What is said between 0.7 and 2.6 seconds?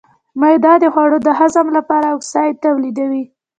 د خوړو د هضم لپاره اسید